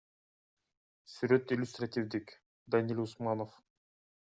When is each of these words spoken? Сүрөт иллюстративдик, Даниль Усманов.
Сүрөт 1.17 1.47
иллюстративдик, 1.57 2.37
Даниль 2.65 3.03
Усманов. 3.09 3.51